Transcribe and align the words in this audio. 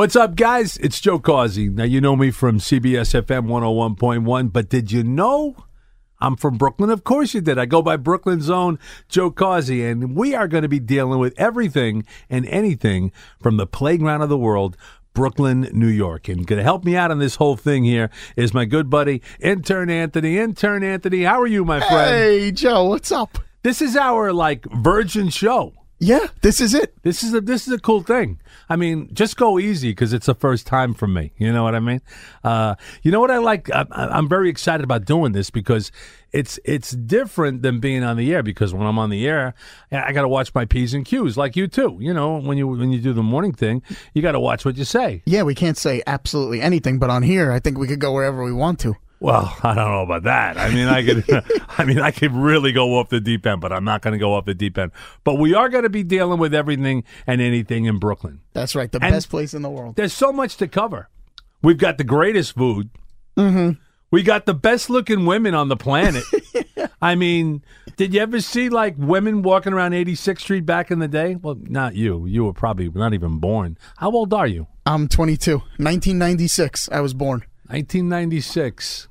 What's 0.00 0.16
up, 0.16 0.34
guys? 0.34 0.78
It's 0.78 0.98
Joe 0.98 1.18
Causi. 1.18 1.70
Now, 1.70 1.84
you 1.84 2.00
know 2.00 2.16
me 2.16 2.30
from 2.30 2.58
CBS 2.58 3.12
FM 3.22 3.48
101.1, 3.48 4.50
but 4.50 4.70
did 4.70 4.90
you 4.90 5.04
know 5.04 5.54
I'm 6.20 6.36
from 6.36 6.56
Brooklyn? 6.56 6.88
Of 6.88 7.04
course 7.04 7.34
you 7.34 7.42
did. 7.42 7.58
I 7.58 7.66
go 7.66 7.82
by 7.82 7.98
Brooklyn's 7.98 8.48
Own 8.48 8.78
Joe 9.10 9.30
Causi, 9.30 9.86
and 9.86 10.16
we 10.16 10.34
are 10.34 10.48
going 10.48 10.62
to 10.62 10.70
be 10.70 10.78
dealing 10.78 11.18
with 11.18 11.38
everything 11.38 12.06
and 12.30 12.46
anything 12.46 13.12
from 13.42 13.58
the 13.58 13.66
playground 13.66 14.22
of 14.22 14.30
the 14.30 14.38
world. 14.38 14.74
Brooklyn, 15.12 15.68
New 15.70 15.86
York. 15.86 16.30
And 16.30 16.46
going 16.46 16.56
to 16.56 16.62
help 16.62 16.82
me 16.82 16.96
out 16.96 17.10
on 17.10 17.18
this 17.18 17.34
whole 17.34 17.58
thing 17.58 17.84
here 17.84 18.08
is 18.36 18.54
my 18.54 18.64
good 18.64 18.88
buddy, 18.88 19.20
Intern 19.38 19.90
Anthony. 19.90 20.38
Intern 20.38 20.82
Anthony, 20.82 21.24
how 21.24 21.38
are 21.42 21.46
you, 21.46 21.62
my 21.62 21.78
friend? 21.78 22.10
Hey, 22.10 22.52
Joe, 22.52 22.84
what's 22.84 23.12
up? 23.12 23.36
This 23.62 23.82
is 23.82 23.96
our 23.96 24.32
like 24.32 24.64
virgin 24.64 25.28
show. 25.28 25.74
Yeah, 26.02 26.28
this 26.40 26.62
is 26.62 26.72
it. 26.72 26.94
This 27.02 27.22
is 27.22 27.34
a 27.34 27.42
this 27.42 27.66
is 27.66 27.74
a 27.74 27.78
cool 27.78 28.02
thing. 28.02 28.40
I 28.70 28.76
mean, 28.76 29.10
just 29.12 29.36
go 29.36 29.58
easy 29.58 29.90
because 29.90 30.14
it's 30.14 30.24
the 30.24 30.34
first 30.34 30.66
time 30.66 30.94
for 30.94 31.06
me. 31.06 31.32
You 31.36 31.52
know 31.52 31.62
what 31.62 31.74
I 31.74 31.80
mean? 31.80 32.00
Uh, 32.42 32.76
you 33.02 33.12
know 33.12 33.20
what 33.20 33.30
I 33.30 33.36
like? 33.36 33.70
I, 33.70 33.84
I'm 33.92 34.26
very 34.26 34.48
excited 34.48 34.82
about 34.82 35.04
doing 35.04 35.32
this 35.32 35.50
because 35.50 35.92
it's 36.32 36.58
it's 36.64 36.92
different 36.92 37.60
than 37.60 37.80
being 37.80 38.02
on 38.02 38.16
the 38.16 38.32
air. 38.32 38.42
Because 38.42 38.72
when 38.72 38.86
I'm 38.86 38.98
on 38.98 39.10
the 39.10 39.28
air, 39.28 39.52
I 39.92 40.12
got 40.12 40.22
to 40.22 40.28
watch 40.28 40.54
my 40.54 40.64
p's 40.64 40.94
and 40.94 41.04
q's, 41.04 41.36
like 41.36 41.54
you 41.54 41.68
too. 41.68 41.98
You 42.00 42.14
know, 42.14 42.38
when 42.40 42.56
you 42.56 42.66
when 42.66 42.90
you 42.92 43.00
do 43.00 43.12
the 43.12 43.22
morning 43.22 43.52
thing, 43.52 43.82
you 44.14 44.22
got 44.22 44.32
to 44.32 44.40
watch 44.40 44.64
what 44.64 44.78
you 44.78 44.84
say. 44.84 45.22
Yeah, 45.26 45.42
we 45.42 45.54
can't 45.54 45.76
say 45.76 46.02
absolutely 46.06 46.62
anything, 46.62 46.98
but 46.98 47.10
on 47.10 47.22
here, 47.22 47.52
I 47.52 47.60
think 47.60 47.76
we 47.76 47.86
could 47.86 48.00
go 48.00 48.14
wherever 48.14 48.42
we 48.42 48.54
want 48.54 48.78
to. 48.80 48.96
Well, 49.20 49.54
I 49.62 49.74
don't 49.74 49.90
know 49.90 50.02
about 50.02 50.22
that. 50.24 50.56
I 50.58 50.70
mean, 50.70 50.88
I 50.88 51.04
could, 51.04 51.24
I 51.78 51.84
mean, 51.84 52.00
I 52.00 52.10
could 52.10 52.32
really 52.32 52.72
go 52.72 52.98
off 52.98 53.10
the 53.10 53.20
deep 53.20 53.46
end, 53.46 53.60
but 53.60 53.72
I'm 53.72 53.84
not 53.84 54.02
going 54.02 54.12
to 54.12 54.18
go 54.18 54.34
off 54.34 54.46
the 54.46 54.54
deep 54.54 54.78
end. 54.78 54.92
But 55.24 55.34
we 55.34 55.54
are 55.54 55.68
going 55.68 55.84
to 55.84 55.90
be 55.90 56.02
dealing 56.02 56.38
with 56.40 56.54
everything 56.54 57.04
and 57.26 57.40
anything 57.40 57.84
in 57.84 57.98
Brooklyn. 57.98 58.40
That's 58.54 58.74
right, 58.74 58.90
the 58.90 58.98
And- 59.02 59.12
best 59.12 59.28
place 59.30 59.54
in 59.54 59.62
the 59.62 59.70
world. 59.70 59.96
There's 59.96 60.12
so 60.14 60.32
much 60.32 60.56
to 60.56 60.66
cover. 60.68 61.08
We've 61.62 61.78
got 61.78 61.98
the 61.98 62.04
greatest 62.04 62.54
food. 62.56 62.88
Mm-hmm. 63.36 63.72
We 64.10 64.22
got 64.24 64.46
the 64.46 64.54
best 64.54 64.90
looking 64.90 65.24
women 65.24 65.54
on 65.54 65.68
the 65.68 65.76
planet. 65.76 66.24
I 67.00 67.14
mean, 67.14 67.62
did 67.96 68.12
you 68.12 68.20
ever 68.20 68.40
see 68.40 68.68
like 68.68 68.96
women 68.98 69.42
walking 69.42 69.72
around 69.72 69.92
86th 69.92 70.40
Street 70.40 70.66
back 70.66 70.90
in 70.90 70.98
the 70.98 71.06
day? 71.06 71.36
Well, 71.36 71.56
not 71.62 71.94
you. 71.94 72.26
You 72.26 72.44
were 72.46 72.52
probably 72.52 72.88
not 72.88 73.14
even 73.14 73.38
born. 73.38 73.78
How 73.98 74.10
old 74.10 74.34
are 74.34 74.48
you? 74.48 74.66
I'm 74.84 75.06
22. 75.06 75.58
1996, 75.58 76.88
I 76.90 77.00
was 77.00 77.14
born. 77.14 77.44
1996. 77.68 79.06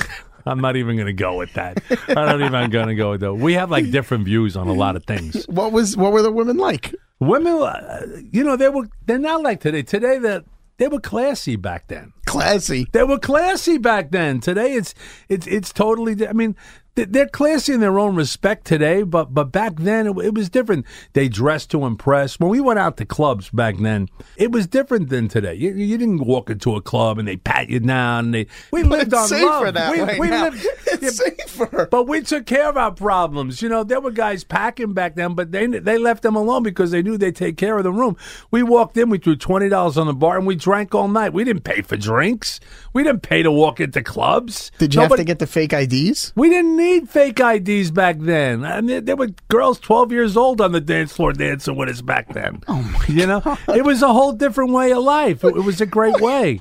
I'm 0.46 0.60
not 0.60 0.76
even 0.76 0.96
going 0.96 1.06
to 1.06 1.12
go 1.12 1.36
with 1.36 1.52
that. 1.54 1.82
I'm 2.08 2.14
not 2.14 2.40
even 2.40 2.70
going 2.70 2.86
to 2.86 2.94
go 2.94 3.10
with 3.10 3.20
that. 3.20 3.34
We 3.34 3.54
have 3.54 3.70
like 3.70 3.90
different 3.90 4.24
views 4.24 4.56
on 4.56 4.68
a 4.68 4.72
lot 4.72 4.94
of 4.94 5.04
things. 5.04 5.44
What 5.48 5.72
was 5.72 5.96
what 5.96 6.12
were 6.12 6.22
the 6.22 6.30
women 6.30 6.56
like? 6.56 6.94
Women, 7.18 7.54
uh, 7.54 8.06
you 8.30 8.44
know, 8.44 8.56
they 8.56 8.68
were 8.68 8.88
they're 9.06 9.18
not 9.18 9.42
like 9.42 9.60
today. 9.60 9.82
Today 9.82 10.18
that 10.18 10.44
they 10.78 10.88
were 10.88 11.00
classy 11.00 11.56
back 11.56 11.88
then. 11.88 12.12
Classy. 12.26 12.86
They 12.92 13.02
were 13.02 13.18
classy 13.18 13.78
back 13.78 14.10
then. 14.10 14.40
Today 14.40 14.74
it's 14.74 14.94
it's 15.28 15.46
it's 15.46 15.72
totally. 15.72 16.26
I 16.26 16.32
mean, 16.32 16.54
they're 16.96 17.28
classy 17.28 17.74
in 17.74 17.80
their 17.80 17.98
own 17.98 18.16
respect 18.16 18.64
today, 18.66 19.02
but 19.02 19.32
but 19.34 19.52
back 19.52 19.76
then 19.76 20.06
it, 20.06 20.16
it 20.24 20.34
was 20.34 20.48
different. 20.48 20.86
They 21.12 21.28
dressed 21.28 21.70
to 21.72 21.84
impress. 21.84 22.40
When 22.40 22.48
we 22.50 22.60
went 22.60 22.78
out 22.78 22.96
to 22.96 23.04
clubs 23.04 23.50
back 23.50 23.76
then, 23.78 24.08
it 24.36 24.50
was 24.50 24.66
different 24.66 25.10
than 25.10 25.28
today. 25.28 25.54
You, 25.54 25.74
you 25.74 25.98
didn't 25.98 26.24
walk 26.26 26.48
into 26.50 26.74
a 26.74 26.80
club 26.80 27.18
and 27.18 27.28
they 27.28 27.36
pat 27.36 27.68
you 27.68 27.80
down. 27.80 28.26
And 28.26 28.34
they 28.34 28.46
we 28.72 28.82
lived 28.82 29.12
It's 29.12 29.14
on 29.14 29.28
safer 29.28 29.46
love. 29.46 29.74
that 29.74 29.92
we, 29.92 30.02
way 30.02 30.18
we 30.18 30.28
now. 30.30 30.44
lived. 30.44 30.66
It's 30.98 31.18
safer. 31.18 31.88
But 31.90 32.08
we 32.08 32.22
took 32.22 32.46
care 32.46 32.68
of 32.70 32.76
our 32.78 32.90
problems. 32.90 33.60
You 33.60 33.68
know, 33.68 33.84
there 33.84 34.00
were 34.00 34.10
guys 34.10 34.44
packing 34.44 34.94
back 34.94 35.14
then, 35.14 35.34
but 35.34 35.52
they 35.52 35.66
they 35.66 35.98
left 35.98 36.22
them 36.22 36.34
alone 36.36 36.62
because 36.62 36.90
they 36.90 37.02
knew 37.02 37.18
they'd 37.18 37.36
take 37.36 37.58
care 37.58 37.76
of 37.76 37.84
the 37.84 37.92
room. 37.92 38.16
We 38.50 38.62
walked 38.62 38.96
in, 38.96 39.10
we 39.10 39.18
threw 39.18 39.36
twenty 39.36 39.68
dollars 39.68 39.98
on 39.98 40.06
the 40.06 40.14
bar, 40.14 40.38
and 40.38 40.46
we 40.46 40.56
drank 40.56 40.94
all 40.94 41.08
night. 41.08 41.34
We 41.34 41.44
didn't 41.44 41.64
pay 41.64 41.82
for 41.82 41.96
drinks. 41.98 42.60
We 42.94 43.02
didn't 43.02 43.22
pay 43.22 43.42
to 43.42 43.52
walk 43.52 43.78
into 43.80 44.02
clubs. 44.02 44.70
Did 44.78 44.94
you 44.94 45.02
have 45.02 45.14
to 45.16 45.24
get 45.24 45.38
the 45.38 45.46
fake 45.46 45.74
IDs? 45.74 46.32
We 46.34 46.48
didn't 46.48 46.76
need 46.86 47.08
fake 47.08 47.40
IDs 47.40 47.90
back 47.90 48.16
then. 48.18 48.64
I 48.64 48.80
mean, 48.80 49.04
there 49.04 49.16
were 49.16 49.30
girls 49.48 49.78
twelve 49.78 50.12
years 50.12 50.36
old 50.36 50.60
on 50.60 50.72
the 50.72 50.80
dance 50.80 51.12
floor 51.12 51.32
dancing 51.32 51.76
with 51.76 51.88
us 51.88 52.00
back 52.00 52.32
then. 52.32 52.62
Oh 52.68 52.82
my! 52.82 53.04
You 53.08 53.26
know, 53.26 53.42
it 53.74 53.84
was 53.84 54.02
a 54.02 54.12
whole 54.12 54.32
different 54.32 54.72
way 54.72 54.92
of 54.92 55.02
life. 55.02 55.44
It, 55.44 55.56
it 55.56 55.64
was 55.64 55.80
a 55.80 55.86
great 55.86 56.20
way. 56.20 56.60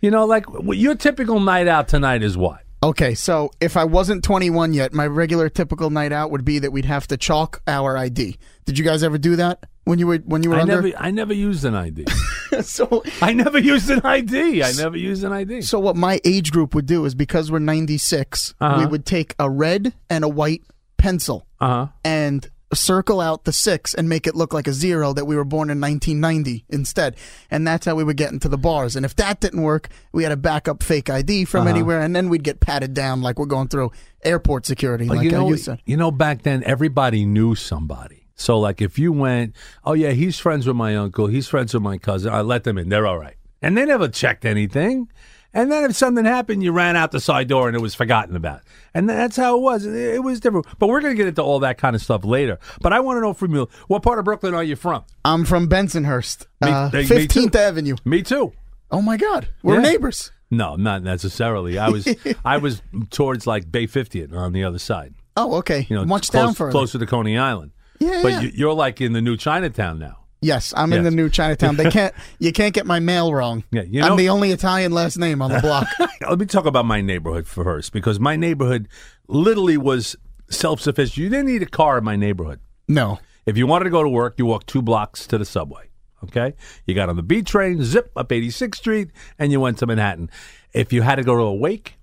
You 0.00 0.10
know, 0.10 0.24
like 0.24 0.46
your 0.64 0.94
typical 0.96 1.38
night 1.40 1.68
out 1.68 1.88
tonight 1.88 2.22
is 2.22 2.36
what? 2.36 2.61
Okay, 2.84 3.14
so 3.14 3.50
if 3.60 3.76
I 3.76 3.84
wasn't 3.84 4.24
21 4.24 4.74
yet, 4.74 4.92
my 4.92 5.06
regular 5.06 5.48
typical 5.48 5.88
night 5.90 6.10
out 6.10 6.32
would 6.32 6.44
be 6.44 6.58
that 6.58 6.72
we'd 6.72 6.84
have 6.84 7.06
to 7.08 7.16
chalk 7.16 7.62
our 7.68 7.96
ID. 7.96 8.36
Did 8.64 8.76
you 8.76 8.84
guys 8.84 9.04
ever 9.04 9.18
do 9.18 9.36
that 9.36 9.66
when 9.84 10.00
you 10.00 10.08
were 10.08 10.16
when 10.18 10.42
you 10.42 10.50
were 10.50 10.56
I 10.56 10.62
under? 10.62 10.82
never, 10.82 10.96
I 10.98 11.12
never 11.12 11.32
used 11.32 11.64
an 11.64 11.76
ID. 11.76 12.06
so 12.62 13.04
I 13.20 13.34
never 13.34 13.58
used 13.60 13.88
an 13.88 14.00
ID. 14.02 14.64
I 14.64 14.72
never 14.72 14.96
used 14.96 15.22
an 15.22 15.32
ID. 15.32 15.62
So 15.62 15.78
what 15.78 15.94
my 15.94 16.20
age 16.24 16.50
group 16.50 16.74
would 16.74 16.86
do 16.86 17.04
is 17.04 17.14
because 17.14 17.52
we're 17.52 17.60
96, 17.60 18.54
Uh-huh. 18.60 18.80
we 18.80 18.86
would 18.86 19.06
take 19.06 19.36
a 19.38 19.48
red 19.48 19.92
and 20.10 20.24
a 20.24 20.28
white 20.28 20.62
pencil 20.96 21.46
Uh 21.60 21.68
huh. 21.68 21.86
and 22.04 22.48
circle 22.74 23.20
out 23.20 23.44
the 23.44 23.52
6 23.52 23.94
and 23.94 24.08
make 24.08 24.26
it 24.26 24.34
look 24.34 24.52
like 24.54 24.66
a 24.66 24.72
0 24.72 25.12
that 25.14 25.24
we 25.26 25.36
were 25.36 25.44
born 25.44 25.70
in 25.70 25.80
1990 25.80 26.64
instead. 26.68 27.16
And 27.50 27.66
that's 27.66 27.86
how 27.86 27.94
we 27.94 28.04
would 28.04 28.16
get 28.16 28.32
into 28.32 28.48
the 28.48 28.58
bars. 28.58 28.96
And 28.96 29.04
if 29.04 29.14
that 29.16 29.40
didn't 29.40 29.62
work, 29.62 29.88
we 30.12 30.22
had 30.22 30.32
a 30.32 30.36
backup 30.36 30.82
fake 30.82 31.10
ID 31.10 31.44
from 31.44 31.62
Uh-huh. 31.62 31.70
anywhere 31.70 32.00
and 32.00 32.14
then 32.16 32.28
we'd 32.28 32.42
get 32.44 32.60
patted 32.60 32.94
down 32.94 33.22
like 33.22 33.38
we're 33.38 33.46
going 33.46 33.68
through 33.68 33.90
airport 34.24 34.66
security 34.66 35.04
like 35.06 35.22
you 35.22 35.30
know, 35.30 35.48
you 35.48 35.56
said. 35.56 35.80
you 35.84 35.96
know, 35.96 36.10
back 36.10 36.42
then 36.42 36.62
everybody 36.64 37.24
knew 37.26 37.54
somebody. 37.54 38.26
So, 38.34 38.58
like, 38.58 38.80
if 38.82 38.98
you 38.98 39.12
went, 39.12 39.54
oh 39.84 39.92
yeah, 39.92 40.10
he's 40.10 40.38
friends 40.38 40.66
with 40.66 40.74
my 40.74 40.96
uncle, 40.96 41.26
he's 41.28 41.46
friends 41.46 41.74
with 41.74 41.82
my 41.82 41.98
cousin, 41.98 42.32
I 42.32 42.40
let 42.40 42.64
them 42.64 42.78
in. 42.78 42.88
They're 42.88 43.06
all 43.06 43.18
right, 43.18 43.36
and 43.60 43.76
they 43.76 43.84
never 43.84 44.08
checked 44.08 44.44
anything. 44.44 45.08
And 45.54 45.70
then 45.70 45.84
if 45.84 45.94
something 45.96 46.24
happened, 46.24 46.62
you 46.62 46.72
ran 46.72 46.96
out 46.96 47.12
the 47.12 47.20
side 47.20 47.48
door 47.48 47.68
and 47.68 47.76
it 47.76 47.80
was 47.80 47.94
forgotten 47.94 48.36
about. 48.36 48.62
And 48.94 49.08
that's 49.08 49.36
how 49.36 49.56
it 49.58 49.60
was. 49.60 49.84
It, 49.84 50.22
was 50.22 50.40
different. 50.40 50.66
But 50.78 50.88
we're 50.88 51.00
going 51.02 51.12
to 51.12 51.16
get 51.16 51.26
into 51.28 51.42
all 51.42 51.60
that 51.60 51.76
kind 51.78 51.94
of 51.94 52.00
stuff 52.02 52.24
later. 52.24 52.58
But 52.80 52.92
I 52.94 53.00
want 53.00 53.18
to 53.18 53.20
know 53.20 53.34
from 53.34 53.54
you, 53.54 53.68
what 53.86 54.02
part 54.02 54.18
of 54.18 54.24
Brooklyn 54.24 54.54
are 54.54 54.64
you 54.64 54.76
from? 54.76 55.04
I'm 55.24 55.44
from 55.44 55.68
Bensonhurst, 55.68 56.46
Me- 56.62 56.70
uh, 56.70 56.88
they- 56.88 57.02
me 57.02 57.06
15th 57.26 57.54
Avenue. 57.54 57.96
Me 58.04 58.22
too. 58.22 58.52
Oh 58.90 59.02
my 59.02 59.16
God, 59.16 59.48
we're 59.62 59.76
Yeah. 59.76 59.80
neighbors. 59.82 60.32
No, 60.50 60.76
not 60.76 61.02
necessarily. 61.02 61.78
I 61.78 61.88
was 61.88 62.06
I 62.44 62.58
was 62.58 62.82
towards 63.10 63.46
like 63.46 63.70
Bay 63.72 63.86
50th 63.86 64.34
on 64.34 64.52
the 64.52 64.64
other 64.64 64.78
side. 64.78 65.14
Oh, 65.36 65.56
okay. 65.56 65.86
You 65.88 65.96
know, 65.96 66.04
Much 66.04 66.30
close, 66.30 66.44
down 66.44 66.54
further. 66.54 66.72
closer 66.72 66.98
to 66.98 67.06
Coney 67.06 67.38
Island. 67.38 67.72
Yeah, 68.00 68.20
But 68.22 68.32
yeah. 68.32 68.40
you, 68.42 68.50
you're 68.54 68.74
like 68.74 69.00
in 69.00 69.12
the 69.14 69.22
new 69.22 69.36
Chinatown 69.38 69.98
now. 69.98 70.18
Yes, 70.42 70.74
I'm 70.76 70.92
in 70.92 71.04
Yes. 71.04 71.10
the 71.10 71.16
new 71.16 71.30
Chinatown. 71.30 71.76
They 71.76 71.90
can't. 71.90 72.14
You 72.38 72.52
can't 72.52 72.74
get 72.74 72.84
my 72.84 72.98
mail 73.00 73.32
wrong. 73.32 73.64
Yeah, 73.70 73.82
you 73.82 74.00
know- 74.00 74.08
I'm 74.08 74.16
the 74.16 74.28
only 74.28 74.50
Italian 74.50 74.92
last 74.92 75.16
name 75.16 75.40
on 75.40 75.50
the 75.52 75.60
block. 75.60 75.86
Let 76.28 76.38
me 76.38 76.46
talk 76.46 76.66
about 76.66 76.84
my 76.84 77.00
neighborhood 77.00 77.46
first 77.46 77.92
because 77.92 78.18
my 78.20 78.36
neighborhood 78.36 78.88
literally 79.28 79.76
was 79.76 80.16
self 80.50 80.80
sufficient. 80.80 81.16
You 81.16 81.28
didn't 81.28 81.46
need 81.46 81.62
a 81.62 81.66
car 81.66 81.98
in 81.98 82.04
my 82.04 82.16
neighborhood. 82.16 82.60
no, 82.88 83.20
If 83.46 83.56
you 83.56 83.66
wanted 83.66 83.84
to 83.84 83.90
go 83.90 84.02
to 84.02 84.08
work, 84.08 84.34
you 84.36 84.44
walked 84.46 84.66
two 84.66 84.82
blocks 84.82 85.26
to 85.28 85.38
the 85.38 85.44
subway. 85.44 85.88
Okay? 86.24 86.54
You 86.86 86.94
got 86.94 87.08
on 87.08 87.16
the 87.16 87.22
B 87.22 87.42
train, 87.42 87.82
zip 87.82 88.12
up 88.16 88.28
86th 88.28 88.76
Street, 88.76 89.08
and 89.38 89.50
you 89.50 89.60
went 89.60 89.78
to 89.78 89.86
Manhattan. 89.86 90.30
If 90.72 90.92
you 90.92 91.02
had 91.02 91.16
to 91.16 91.22
go 91.24 91.34
to 91.36 91.42
a 91.42 91.54
wake, 91.54 91.96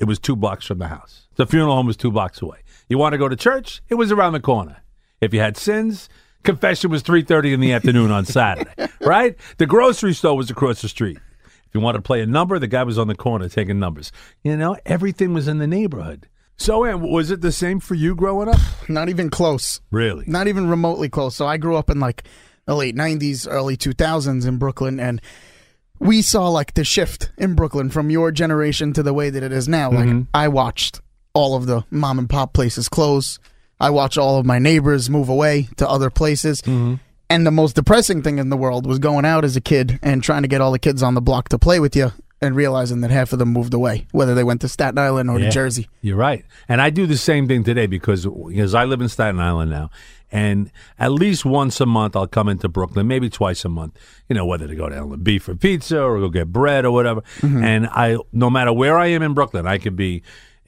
it 0.00 0.04
was 0.04 0.18
two 0.18 0.36
blocks 0.36 0.64
from 0.66 0.78
the 0.78 0.88
house. 0.88 1.26
The 1.36 1.46
funeral 1.46 1.74
home 1.74 1.86
was 1.86 1.96
two 1.96 2.10
blocks 2.10 2.40
away. 2.40 2.58
You 2.88 2.96
want 2.98 3.12
to 3.12 3.18
go 3.18 3.28
to 3.28 3.36
church? 3.36 3.82
It 3.88 3.94
was 3.96 4.10
around 4.12 4.32
the 4.32 4.40
corner. 4.40 4.78
If 5.20 5.34
you 5.34 5.40
had 5.40 5.56
sins, 5.58 6.08
confession 6.46 6.90
was 6.90 7.02
3.30 7.02 7.52
in 7.52 7.60
the 7.60 7.72
afternoon 7.72 8.10
on 8.10 8.24
Saturday, 8.24 8.70
right? 9.00 9.36
The 9.58 9.66
grocery 9.66 10.14
store 10.14 10.36
was 10.36 10.50
across 10.50 10.80
the 10.80 10.88
street. 10.88 11.18
If 11.44 11.74
you 11.74 11.80
wanted 11.80 11.98
to 11.98 12.02
play 12.02 12.22
a 12.22 12.26
number, 12.26 12.58
the 12.58 12.68
guy 12.68 12.84
was 12.84 12.98
on 12.98 13.08
the 13.08 13.14
corner 13.14 13.48
taking 13.48 13.78
numbers. 13.78 14.12
You 14.42 14.56
know, 14.56 14.76
everything 14.86 15.34
was 15.34 15.48
in 15.48 15.58
the 15.58 15.66
neighborhood. 15.66 16.28
So, 16.56 16.84
Ann, 16.84 17.02
was 17.02 17.30
it 17.30 17.42
the 17.42 17.52
same 17.52 17.80
for 17.80 17.94
you 17.94 18.14
growing 18.14 18.48
up? 18.48 18.60
not 18.88 19.08
even 19.10 19.28
close. 19.28 19.80
Really? 19.90 20.24
Not 20.26 20.48
even 20.48 20.70
remotely 20.70 21.10
close. 21.10 21.36
So 21.36 21.46
I 21.46 21.58
grew 21.58 21.76
up 21.76 21.90
in 21.90 22.00
like 22.00 22.24
the 22.64 22.74
late 22.74 22.96
'90s, 22.96 23.46
early 23.50 23.76
2000s 23.76 24.46
in 24.46 24.56
Brooklyn, 24.56 24.98
and 24.98 25.20
we 25.98 26.22
saw 26.22 26.48
like 26.48 26.74
the 26.74 26.84
shift 26.84 27.30
in 27.36 27.54
Brooklyn 27.54 27.90
from 27.90 28.10
your 28.10 28.32
generation 28.32 28.92
to 28.94 29.02
the 29.02 29.12
way 29.12 29.28
that 29.28 29.42
it 29.42 29.52
is 29.52 29.68
now. 29.68 29.90
Like 29.90 30.08
mm-hmm. 30.08 30.22
I 30.32 30.48
watched 30.48 31.00
all 31.34 31.56
of 31.56 31.66
the 31.66 31.84
mom 31.90 32.18
and 32.18 32.30
pop 32.30 32.54
places 32.54 32.88
close. 32.88 33.38
I 33.80 33.90
watched 33.90 34.18
all 34.18 34.38
of 34.38 34.46
my 34.46 34.58
neighbors 34.58 35.10
move 35.10 35.28
away 35.28 35.68
to 35.76 35.88
other 35.88 36.10
places. 36.10 36.62
Mm-hmm. 36.62 36.94
And 37.28 37.46
the 37.46 37.50
most 37.50 37.74
depressing 37.74 38.22
thing 38.22 38.38
in 38.38 38.50
the 38.50 38.56
world 38.56 38.86
was 38.86 38.98
going 38.98 39.24
out 39.24 39.44
as 39.44 39.56
a 39.56 39.60
kid 39.60 39.98
and 40.02 40.22
trying 40.22 40.42
to 40.42 40.48
get 40.48 40.60
all 40.60 40.70
the 40.70 40.78
kids 40.78 41.02
on 41.02 41.14
the 41.14 41.20
block 41.20 41.48
to 41.48 41.58
play 41.58 41.80
with 41.80 41.96
you 41.96 42.12
and 42.40 42.54
realizing 42.54 43.00
that 43.00 43.10
half 43.10 43.32
of 43.32 43.38
them 43.38 43.48
moved 43.52 43.74
away, 43.74 44.06
whether 44.12 44.34
they 44.34 44.44
went 44.44 44.60
to 44.60 44.68
Staten 44.68 44.98
Island 44.98 45.28
or 45.30 45.38
Yeah. 45.38 45.46
to 45.46 45.50
Jersey. 45.50 45.88
You're 46.02 46.16
right. 46.16 46.44
And 46.68 46.80
I 46.80 46.90
do 46.90 47.06
the 47.06 47.16
same 47.16 47.48
thing 47.48 47.64
today 47.64 47.86
because 47.86 48.26
because 48.26 48.74
I 48.74 48.84
live 48.84 49.00
in 49.00 49.08
Staten 49.08 49.40
Island 49.40 49.70
now. 49.70 49.90
And 50.32 50.70
at 50.98 51.12
least 51.12 51.44
once 51.44 51.80
a 51.80 51.86
month, 51.86 52.16
I'll 52.16 52.26
come 52.26 52.48
into 52.48 52.68
Brooklyn, 52.68 53.06
maybe 53.06 53.30
twice 53.30 53.64
a 53.64 53.68
month, 53.68 53.96
you 54.28 54.34
know, 54.34 54.44
whether 54.44 54.66
to 54.66 54.74
go 54.74 54.88
down 54.88 55.08
to 55.08 55.14
L&B 55.14 55.38
for 55.38 55.54
pizza 55.54 56.00
or 56.02 56.18
go 56.18 56.28
get 56.28 56.52
bread 56.52 56.84
or 56.84 56.90
whatever. 56.90 57.22
Mm-hmm. 57.40 57.62
And 57.64 57.86
I, 57.86 58.18
no 58.32 58.50
matter 58.50 58.72
where 58.72 58.98
I 58.98 59.06
am 59.06 59.22
in 59.22 59.34
Brooklyn, 59.34 59.66
I 59.66 59.78
could 59.78 59.94
be 59.96 60.22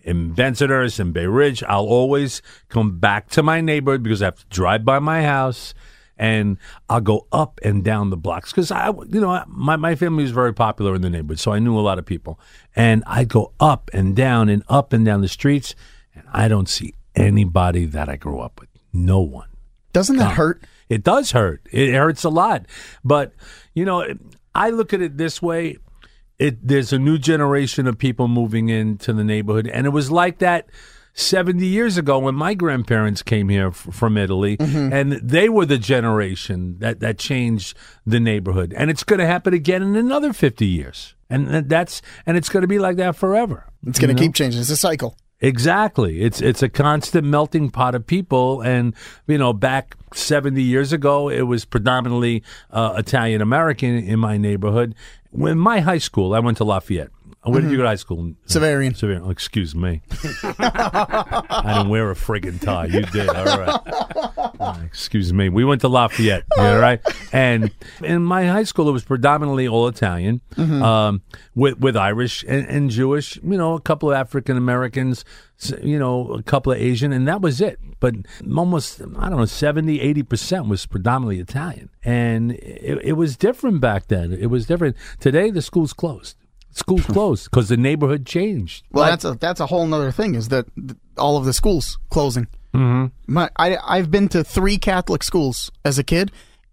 in 0.09 0.35
Bensonhurst, 0.35 0.99
in 1.01 1.13
Bay 1.13 1.27
Ridge. 1.27 1.63
I'll 1.65 1.87
always 1.87 2.43
come 2.69 2.99
back 2.99 3.29
to 3.31 3.43
my 3.43 3.61
neighborhood 3.61 4.03
because 4.03 4.23
I 4.23 4.27
have 4.27 4.37
to 4.37 4.47
drive 4.47 4.85
by 4.85 4.99
my 4.99 5.23
house 5.23 5.75
and 6.17 6.59
I'll 6.89 7.01
go 7.01 7.27
up 7.31 7.61
and 7.63 7.85
down 7.85 8.11
the 8.11 8.17
blocks 8.17 8.51
because 8.51 8.71
I, 8.71 8.89
you 8.89 9.21
know, 9.21 9.45
my 9.47 9.77
my 9.77 9.95
family 9.95 10.25
was 10.25 10.33
very 10.33 10.53
popular 10.53 10.95
in 10.95 11.03
the 11.03 11.11
neighborhood, 11.11 11.39
so 11.39 11.53
I 11.53 11.61
knew 11.61 11.79
a 11.79 11.81
lot 11.81 11.99
of 11.99 12.05
people, 12.05 12.41
and 12.75 13.05
I 13.07 13.25
go 13.25 13.53
up 13.61 13.91
and 13.93 14.17
down 14.17 14.49
and 14.49 14.65
up 14.69 14.93
and 14.93 15.05
down 15.05 15.21
the 15.21 15.29
streets, 15.29 15.77
and 16.15 16.25
I 16.33 16.49
don't 16.49 16.69
see 16.69 16.95
anybody 17.15 17.85
that 17.85 18.09
I 18.09 18.17
grew 18.17 18.41
up 18.41 18.59
with. 18.59 18.69
No 18.93 19.21
one. 19.21 19.49
Doesn't 19.93 20.17
that 20.17 20.35
hurt? 20.35 20.65
It 20.89 21.05
does 21.05 21.33
hurt. 21.33 21.67
It 21.71 21.95
hurts 21.95 22.25
a 22.25 22.31
lot. 22.31 22.67
But, 23.05 23.33
you 23.75 23.85
know, 23.85 24.07
I 24.55 24.71
look 24.71 24.93
at 24.93 25.03
it 25.03 25.19
this 25.19 25.43
way. 25.43 25.79
It 26.39 26.67
there's 26.67 26.93
a 26.93 26.99
new 26.99 27.19
generation 27.19 27.87
of 27.87 27.99
people 27.99 28.29
moving 28.29 28.69
into 28.69 29.13
the 29.13 29.25
neighborhood 29.25 29.67
and 29.67 29.87
it 29.87 29.91
was 29.91 30.11
like 30.11 30.39
that 30.39 30.69
70 31.15 31.67
years 31.67 31.99
ago 31.99 32.21
when 32.21 32.37
my 32.37 32.55
grandparents 32.55 33.23
came 33.23 33.49
here 33.49 33.69
f- 33.69 33.89
from 33.91 34.17
Italy 34.17 34.57
and 34.61 35.13
they 35.15 35.49
were 35.49 35.67
the 35.67 35.79
generation 35.79 36.79
that 36.79 37.01
that 37.01 37.19
changed 37.19 37.77
the 38.07 38.21
neighborhood 38.21 38.73
and 38.77 38.89
it's 38.89 39.03
going 39.03 39.19
to 39.19 39.27
happen 39.27 39.53
again 39.53 39.83
in 39.83 39.97
another 39.97 40.33
50 40.33 40.65
years. 40.65 41.15
And 41.29 41.69
that's 41.69 42.03
and 42.25 42.37
it's 42.37 42.49
going 42.49 42.63
to 42.63 42.69
be 42.69 42.79
like 42.79 42.97
that 42.99 43.17
forever. 43.17 43.67
It's 43.87 43.99
going 43.99 44.15
to 44.15 44.23
keep 44.23 44.35
changing. 44.35 44.61
It's 44.61 44.71
a 44.71 44.77
cycle. 44.77 45.17
Exactly. 45.41 46.23
It's 46.23 46.41
it's 46.41 46.63
a 46.63 46.69
constant 46.69 47.25
melting 47.25 47.71
pot 47.71 47.95
of 47.95 48.05
people, 48.05 48.61
and 48.61 48.93
you 49.29 49.39
know, 49.39 49.53
back 49.53 49.95
seventy 50.13 50.63
years 50.63 50.93
ago, 50.93 51.29
it 51.29 51.43
was 51.43 51.65
predominantly 51.65 52.43
uh, 52.73 52.95
Italian 52.97 53.41
American 53.41 53.99
in 53.99 54.19
my 54.19 54.37
neighborhood. 54.37 54.97
When 55.31 55.59
my 55.59 55.81
high 55.81 55.99
school, 55.99 56.35
I 56.35 56.39
went 56.39 56.57
to 56.59 56.65
Lafayette. 56.65 57.11
Where 57.45 57.61
did 57.61 57.71
you 57.71 57.77
go 57.77 57.85
to 57.85 57.89
high 57.89 57.95
school? 57.95 58.35
Xaverian. 58.47 58.93
Xaverian. 58.93 59.23
Oh, 59.25 59.31
excuse 59.31 59.75
me. 59.75 60.03
I 60.59 61.75
didn't 61.77 61.89
wear 61.89 62.11
a 62.11 62.15
friggin' 62.15 62.61
tie. 62.61 62.87
You 62.87 63.03
did. 63.03 63.29
All 63.29 63.45
right. 63.45 63.81
Uh, 64.61 64.81
excuse 64.85 65.33
me. 65.33 65.49
We 65.49 65.65
went 65.65 65.81
to 65.83 65.89
Lafayette. 65.89 66.45
All 66.59 66.79
right. 66.79 67.01
And 67.33 67.71
in 68.03 68.25
my 68.25 68.47
high 68.47 68.65
school, 68.65 68.89
it 68.89 68.93
was 68.93 69.05
predominantly 69.05 69.69
all 69.69 69.87
Italian, 69.89 70.41
um, 70.59 71.23
with 71.55 71.79
with 71.79 71.97
Irish 71.97 72.45
and, 72.47 72.67
and 72.67 72.91
Jewish. 72.91 73.37
You 73.37 73.57
know, 73.57 73.75
a 73.75 73.81
couple 73.81 74.11
of 74.11 74.17
African 74.17 74.57
Americans. 74.57 75.25
You 75.83 75.99
know, 75.99 76.33
a 76.35 76.43
couple 76.43 76.73
of 76.73 76.79
Asian, 76.79 77.13
and 77.13 77.27
that 77.29 77.41
was 77.41 77.61
it. 77.61 77.81
But 78.01 78.15
almost, 78.57 79.01
I 79.01 79.29
don't 79.29 79.39
know, 79.39 79.45
70, 79.45 80.01
80 80.01 80.23
percent 80.23 80.69
was 80.69 80.87
predominantly 80.87 81.41
Italian, 81.41 81.91
and 82.05 82.53
it, 82.53 83.01
it 83.03 83.13
was 83.15 83.37
different 83.37 83.81
back 83.81 84.07
then. 84.09 84.33
It 84.33 84.47
was 84.47 84.67
different. 84.67 84.97
Today, 85.19 85.51
the 85.51 85.63
school's 85.63 85.93
closed. 85.93 86.37
School's 86.79 87.05
closed 87.07 87.45
because 87.51 87.69
the 87.69 87.77
neighborhood 87.77 88.25
changed. 88.27 88.85
Well, 88.91 89.05
that's 89.07 89.25
a 89.25 89.35
that's 89.35 89.61
a 89.61 89.67
whole 89.67 89.93
other 89.93 90.11
thing. 90.11 90.35
Is 90.35 90.49
that 90.49 90.67
th- 90.77 90.99
all 91.17 91.37
of 91.37 91.45
the 91.45 91.53
schools 91.53 91.99
closing? 92.11 92.47
Mm-hmm. 92.75 93.07
My 93.33 93.51
I 93.57 93.77
I've 93.87 94.11
been 94.11 94.29
to 94.29 94.45
three 94.45 94.79
Catholic 94.79 95.23
schools 95.23 95.71
as 95.85 95.99
a 95.99 96.05
kid, 96.05 96.31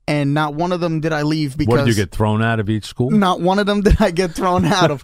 and 0.07 0.34
not 0.34 0.54
one 0.54 0.72
of 0.72 0.80
them 0.81 1.00
did 1.02 1.12
I 1.13 1.22
leave 1.24 1.57
because 1.57 1.72
What 1.80 1.86
did 1.86 1.88
you 1.88 1.96
get 1.96 2.12
thrown 2.12 2.42
out 2.44 2.60
of 2.60 2.69
each 2.69 2.86
school? 2.86 3.12
not 3.12 3.42
one 3.42 3.60
of 3.60 3.66
them 3.66 3.81
did 3.81 4.02
I 4.02 4.12
get 4.12 4.31
thrown 4.34 4.66
out 4.81 4.92
of. 4.92 5.04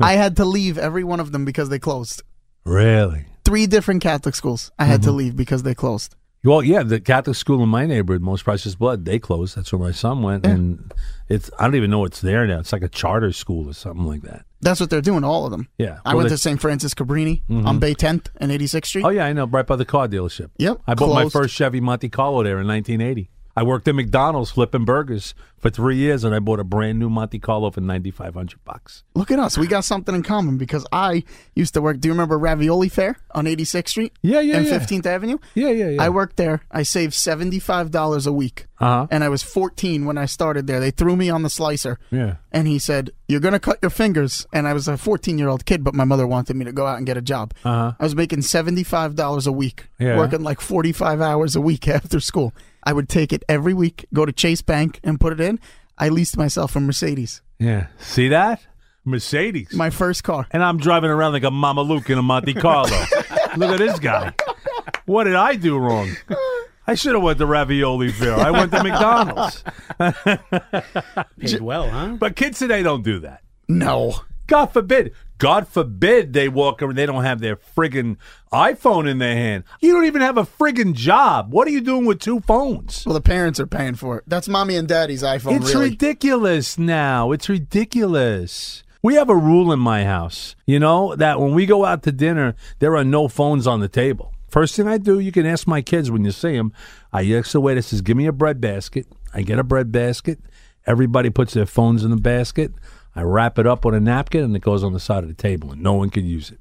I 0.00 0.14
had 0.14 0.36
to 0.36 0.44
leave 0.44 0.78
every 0.78 1.04
one 1.04 1.20
of 1.20 1.32
them 1.32 1.44
because 1.44 1.68
they 1.68 1.78
closed. 1.78 2.22
Really? 2.64 3.26
Three 3.44 3.66
different 3.66 4.02
Catholic 4.02 4.34
schools 4.34 4.70
I 4.78 4.84
had 4.84 5.00
Mm-hmm. 5.00 5.10
to 5.10 5.12
leave 5.12 5.36
because 5.36 5.62
they 5.64 5.74
closed. 5.74 6.14
Well, 6.44 6.62
yeah, 6.62 6.82
the 6.82 7.00
Catholic 7.00 7.36
school 7.36 7.62
in 7.62 7.68
my 7.68 7.86
neighborhood, 7.86 8.20
Most 8.20 8.42
Precious 8.42 8.74
Blood, 8.74 9.04
they 9.04 9.20
closed. 9.20 9.56
That's 9.56 9.72
where 9.72 9.80
my 9.80 9.92
son 9.92 10.22
went, 10.22 10.44
and 10.44 10.92
it's 11.28 11.50
I 11.56 11.64
don't 11.64 11.76
even 11.76 11.90
know 11.90 12.00
what's 12.00 12.20
there 12.20 12.46
now. 12.48 12.58
It's 12.58 12.72
like 12.72 12.82
a 12.82 12.88
charter 12.88 13.32
school 13.32 13.68
or 13.70 13.74
something 13.74 14.04
like 14.04 14.22
that. 14.22 14.44
That's 14.60 14.80
what 14.80 14.90
they're 14.90 15.00
doing. 15.00 15.22
All 15.22 15.44
of 15.44 15.52
them. 15.52 15.68
Yeah. 15.78 16.00
I 16.04 16.10
Well, 16.10 16.18
went 16.18 16.30
they- 16.30 16.34
to 16.34 16.38
St. 16.38 16.60
Francis 16.60 16.94
Cabrini 16.94 17.42
mm-hmm. 17.48 17.66
on 17.66 17.78
Bay 17.78 17.94
10th 17.94 18.26
and 18.38 18.50
86th 18.50 18.86
Street. 18.86 19.04
Oh 19.04 19.10
yeah, 19.10 19.26
I 19.26 19.32
know, 19.32 19.46
right 19.46 19.66
by 19.66 19.76
the 19.76 19.84
car 19.84 20.08
dealership. 20.08 20.50
Yep, 20.58 20.80
I 20.86 20.94
bought 20.94 21.14
my 21.14 21.28
first 21.28 21.54
Chevy 21.54 21.80
Monte 21.80 22.08
Carlo 22.08 22.42
there 22.42 22.60
in 22.60 22.66
1980. 22.66 23.30
I 23.56 23.62
worked 23.62 23.86
at 23.88 23.94
McDonald's 23.94 24.50
flipping 24.50 24.84
burgers 24.84 25.34
for 25.58 25.70
three 25.70 25.96
years, 25.96 26.24
and 26.24 26.34
I 26.34 26.38
bought 26.38 26.58
a 26.58 26.64
brand 26.64 26.98
new 26.98 27.08
Monte 27.08 27.38
Carlo 27.38 27.70
for 27.70 27.80
9,500 27.80 28.64
bucks. 28.64 29.04
Look 29.14 29.30
at 29.30 29.38
us. 29.38 29.56
We 29.56 29.66
got 29.66 29.84
something 29.84 30.14
in 30.14 30.22
common 30.22 30.56
because 30.56 30.86
I 30.90 31.22
used 31.54 31.74
to 31.74 31.82
work. 31.82 32.00
Do 32.00 32.08
you 32.08 32.12
remember 32.12 32.38
Ravioli 32.38 32.88
Fair 32.88 33.16
on 33.32 33.44
86th 33.44 33.88
Street? 33.88 34.12
Yeah, 34.22 34.40
yeah, 34.40 34.56
and 34.56 34.66
yeah. 34.66 34.78
15th 34.78 35.06
Avenue? 35.06 35.38
Yeah, 35.54 35.70
yeah, 35.70 35.88
yeah. 35.90 36.02
I 36.02 36.08
worked 36.08 36.36
there. 36.36 36.62
I 36.70 36.82
saved 36.82 37.12
$75 37.12 38.26
a 38.26 38.32
week. 38.32 38.66
Uh-huh. 38.80 39.06
And 39.10 39.22
I 39.22 39.28
was 39.28 39.42
14 39.42 40.04
when 40.06 40.18
I 40.18 40.26
started 40.26 40.66
there. 40.66 40.80
They 40.80 40.90
threw 40.90 41.14
me 41.14 41.30
on 41.30 41.42
the 41.42 41.50
slicer. 41.50 41.98
Yeah. 42.10 42.36
And 42.50 42.66
he 42.66 42.80
said, 42.80 43.10
You're 43.32 43.40
going 43.40 43.52
to 43.54 43.58
cut 43.60 43.78
your 43.82 43.90
fingers. 43.90 44.46
And 44.52 44.68
I 44.68 44.74
was 44.74 44.86
a 44.88 44.96
14 44.98 45.38
year 45.38 45.48
old 45.48 45.64
kid, 45.64 45.82
but 45.82 45.94
my 45.94 46.04
mother 46.04 46.26
wanted 46.26 46.54
me 46.54 46.64
to 46.66 46.72
go 46.72 46.86
out 46.86 46.98
and 46.98 47.06
get 47.06 47.16
a 47.16 47.22
job. 47.22 47.54
Uh-huh. 47.64 47.92
I 47.98 48.02
was 48.04 48.14
making 48.14 48.40
$75 48.40 49.46
a 49.46 49.52
week, 49.52 49.88
Yeah. 49.98 50.16
working 50.18 50.42
like 50.42 50.60
45 50.60 51.20
hours 51.20 51.56
a 51.56 51.60
week 51.60 51.88
after 51.98 52.20
school. 52.20 52.52
I 52.84 52.92
would 52.92 53.08
take 53.08 53.32
it 53.32 53.42
every 53.48 53.74
week, 53.74 54.06
go 54.12 54.26
to 54.26 54.32
Chase 54.32 54.60
Bank 54.62 55.00
and 55.02 55.18
put 55.18 55.32
it 55.32 55.40
in. 55.40 55.58
I 55.98 56.08
leased 56.10 56.36
myself 56.36 56.76
a 56.76 56.80
Mercedes, 56.80 57.40
Yeah. 57.58 57.86
See 57.98 58.28
that? 58.28 58.60
Mercedes. 59.04 59.72
my 59.74 59.90
first 59.90 60.22
car. 60.22 60.46
and 60.52 60.62
I'm 60.62 60.78
driving 60.78 61.10
around 61.10 61.32
like 61.32 61.42
a 61.42 61.50
Mama 61.50 61.82
Luke 61.82 62.08
in 62.10 62.18
a 62.18 62.22
Monte 62.22 62.54
Carlo. 62.54 62.88
Look 63.56 63.70
at 63.70 63.78
this 63.78 63.98
guy. 63.98 64.32
What 65.06 65.24
did 65.24 65.34
I 65.34 65.56
do 65.56 65.76
wrong? 65.78 66.08
I 66.92 66.94
should 66.94 67.14
have 67.14 67.22
went 67.22 67.38
to 67.38 67.46
Ravioli 67.46 68.12
Fair. 68.12 68.34
I 68.36 68.50
went 68.50 68.70
to 68.72 68.82
McDonald's. 68.84 69.64
Paid 71.40 71.60
well, 71.62 71.88
huh? 71.88 72.16
But 72.18 72.36
kids 72.36 72.58
today 72.58 72.82
don't 72.82 73.02
do 73.02 73.18
that. 73.20 73.42
No. 73.66 74.16
God 74.46 74.66
forbid. 74.66 75.14
God 75.38 75.66
forbid 75.66 76.34
they 76.34 76.50
walk 76.50 76.82
around. 76.82 76.96
They 76.96 77.06
don't 77.06 77.24
have 77.24 77.40
their 77.40 77.56
friggin' 77.56 78.18
iPhone 78.52 79.08
in 79.08 79.16
their 79.16 79.34
hand. 79.34 79.64
You 79.80 79.94
don't 79.94 80.04
even 80.04 80.20
have 80.20 80.36
a 80.36 80.42
friggin' 80.42 80.92
job. 80.92 81.50
What 81.50 81.66
are 81.66 81.70
you 81.70 81.80
doing 81.80 82.04
with 82.04 82.20
two 82.20 82.40
phones? 82.40 83.06
Well, 83.06 83.14
the 83.14 83.22
parents 83.22 83.58
are 83.58 83.66
paying 83.66 83.94
for 83.94 84.18
it. 84.18 84.24
That's 84.26 84.48
mommy 84.48 84.76
and 84.76 84.86
daddy's 84.86 85.22
iPhone, 85.22 85.56
It's 85.62 85.72
really. 85.74 85.88
ridiculous 85.90 86.76
now. 86.76 87.32
It's 87.32 87.48
ridiculous. 87.48 88.82
We 89.02 89.14
have 89.14 89.30
a 89.30 89.36
rule 89.36 89.72
in 89.72 89.80
my 89.80 90.04
house, 90.04 90.54
you 90.66 90.78
know, 90.78 91.16
that 91.16 91.40
when 91.40 91.54
we 91.54 91.64
go 91.64 91.86
out 91.86 92.02
to 92.02 92.12
dinner, 92.12 92.54
there 92.80 92.94
are 92.98 93.02
no 93.04 93.28
phones 93.28 93.66
on 93.66 93.80
the 93.80 93.88
table. 93.88 94.31
First 94.52 94.76
thing 94.76 94.86
I 94.86 94.98
do, 94.98 95.18
you 95.18 95.32
can 95.32 95.46
ask 95.46 95.66
my 95.66 95.80
kids 95.80 96.10
when 96.10 96.26
you 96.26 96.30
see 96.30 96.54
them. 96.54 96.74
I 97.10 97.24
ask 97.32 97.52
the 97.52 97.60
waiter, 97.60 97.80
says, 97.80 98.02
"Give 98.02 98.18
me 98.18 98.26
a 98.26 98.32
bread 98.32 98.60
basket." 98.60 99.06
I 99.32 99.40
get 99.40 99.58
a 99.58 99.64
bread 99.64 99.90
basket. 99.90 100.40
Everybody 100.86 101.30
puts 101.30 101.54
their 101.54 101.64
phones 101.64 102.04
in 102.04 102.10
the 102.10 102.18
basket. 102.18 102.72
I 103.16 103.22
wrap 103.22 103.58
it 103.58 103.66
up 103.66 103.82
with 103.82 103.94
a 103.94 104.00
napkin, 104.00 104.44
and 104.44 104.54
it 104.54 104.60
goes 104.60 104.84
on 104.84 104.92
the 104.92 105.00
side 105.00 105.22
of 105.24 105.28
the 105.28 105.34
table, 105.34 105.72
and 105.72 105.82
no 105.82 105.94
one 105.94 106.10
can 106.10 106.26
use 106.26 106.50
it. 106.50 106.60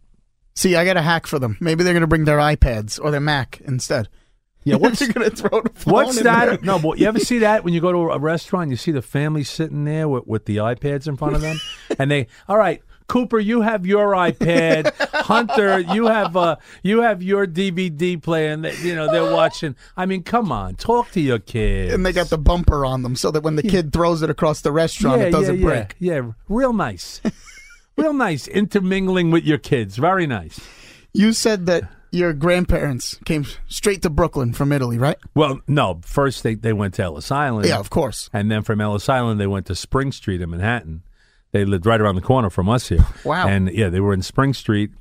See, 0.55 0.77
I 0.77 0.85
got 0.85 0.95
a 0.95 1.01
hack 1.01 1.27
for 1.27 1.37
them. 1.37 1.57
Maybe 1.59 1.83
they're 1.83 1.91
going 1.91 1.99
to 1.99 2.07
bring 2.07 2.23
their 2.23 2.37
iPads 2.37 2.97
or 3.03 3.11
their 3.11 3.19
Mac 3.19 3.59
instead. 3.65 4.07
Yeah, 4.63 4.75
what's 4.77 5.05
going 5.05 5.29
to 5.29 5.35
throw 5.35 5.61
What's 5.83 6.21
that? 6.21 6.63
No, 6.63 6.79
but 6.79 6.97
you 6.97 7.07
ever 7.07 7.19
see 7.31 7.39
that 7.39 7.65
when 7.65 7.73
you 7.73 7.81
go 7.81 7.91
to 7.91 8.13
a 8.13 8.19
restaurant, 8.19 8.69
you 8.69 8.77
see 8.77 8.91
the 8.91 9.01
family 9.01 9.43
sitting 9.43 9.83
there 9.83 10.07
with, 10.07 10.27
with 10.27 10.45
the 10.45 10.57
iPads 10.57 11.07
in 11.07 11.17
front 11.17 11.35
of 11.35 11.41
them, 11.41 11.59
and 11.99 12.09
they, 12.09 12.27
all 12.47 12.57
right, 12.57 12.81
Cooper, 13.11 13.39
you 13.39 13.59
have 13.59 13.85
your 13.85 14.13
iPad. 14.13 14.93
Hunter, 15.13 15.79
you 15.79 16.05
have 16.05 16.37
uh, 16.37 16.55
you 16.81 17.01
have 17.01 17.21
your 17.21 17.45
DVD 17.45 18.21
player, 18.21 18.53
and 18.53 18.63
they, 18.63 18.73
you 18.77 18.95
know 18.95 19.11
they're 19.11 19.33
watching. 19.33 19.75
I 19.97 20.05
mean, 20.05 20.23
come 20.23 20.49
on, 20.49 20.75
talk 20.75 21.11
to 21.11 21.19
your 21.19 21.39
kids. 21.39 21.93
And 21.93 22.05
they 22.05 22.13
got 22.13 22.29
the 22.29 22.37
bumper 22.37 22.85
on 22.85 23.03
them 23.03 23.17
so 23.17 23.29
that 23.31 23.43
when 23.43 23.57
the 23.57 23.63
kid 23.63 23.91
throws 23.91 24.21
it 24.21 24.29
across 24.29 24.61
the 24.61 24.71
restaurant, 24.71 25.19
yeah, 25.19 25.27
it 25.27 25.31
doesn't 25.31 25.59
yeah, 25.59 25.65
break. 25.65 25.95
Yeah, 25.99 26.13
yeah, 26.13 26.31
real 26.47 26.71
nice, 26.71 27.19
real 27.97 28.13
nice 28.13 28.47
intermingling 28.47 29.29
with 29.29 29.43
your 29.43 29.57
kids. 29.57 29.97
Very 29.97 30.25
nice. 30.25 30.61
You 31.11 31.33
said 31.33 31.65
that 31.65 31.83
your 32.11 32.31
grandparents 32.31 33.19
came 33.25 33.45
straight 33.67 34.03
to 34.03 34.09
Brooklyn 34.09 34.53
from 34.53 34.71
Italy, 34.71 34.97
right? 34.97 35.17
Well, 35.35 35.59
no, 35.67 35.99
first 36.05 36.43
they 36.43 36.55
they 36.55 36.71
went 36.71 36.93
to 36.93 37.03
Ellis 37.03 37.29
Island. 37.29 37.67
Yeah, 37.67 37.79
of 37.79 37.89
course. 37.89 38.29
And 38.31 38.49
then 38.49 38.63
from 38.63 38.79
Ellis 38.79 39.09
Island, 39.09 39.37
they 39.37 39.47
went 39.47 39.65
to 39.65 39.75
Spring 39.75 40.13
Street 40.13 40.41
in 40.41 40.49
Manhattan. 40.49 41.03
They 41.51 41.65
lived 41.65 41.85
right 41.85 41.99
around 41.99 42.15
the 42.15 42.21
corner 42.21 42.49
from 42.49 42.69
us 42.69 42.89
here. 42.89 43.05
Wow. 43.25 43.47
And 43.47 43.69
yeah, 43.71 43.89
they 43.89 43.99
were 43.99 44.13
in 44.13 44.21
Spring 44.21 44.53
Street. 44.53 44.91